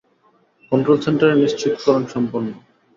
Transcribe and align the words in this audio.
Control 0.71 0.97
সেন্টারের 1.05 1.41
নিশ্চিতকরণ 1.43 2.03
সম্পন্ন। 2.13 2.49